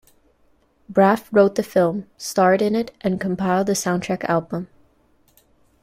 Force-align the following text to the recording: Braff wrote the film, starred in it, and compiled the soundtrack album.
Braff 0.91 1.27
wrote 1.31 1.53
the 1.53 1.61
film, 1.61 2.07
starred 2.17 2.63
in 2.63 2.75
it, 2.75 2.89
and 3.01 3.21
compiled 3.21 3.67
the 3.67 3.73
soundtrack 3.73 4.23
album. 4.27 4.67